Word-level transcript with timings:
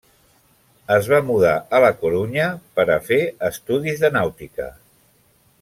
Es 0.95 1.09
va 1.11 1.19
mudar 1.27 1.51
a 1.79 1.83
La 1.85 1.91
Corunya 1.99 2.47
per 2.79 2.87
a 2.97 2.99
fer 3.11 3.21
estudis 3.53 4.05
de 4.07 4.15
nàutica. 4.21 4.71